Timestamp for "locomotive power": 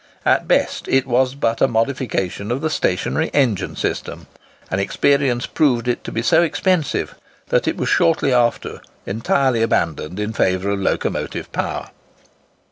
10.79-11.91